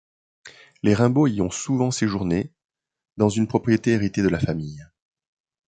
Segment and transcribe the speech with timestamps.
[0.81, 2.51] Les Rimbaud y ont souvent séjourné,
[3.17, 4.83] dans une propriété héritée de la famille.